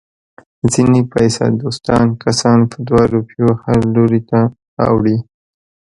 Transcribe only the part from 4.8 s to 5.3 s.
اوړي.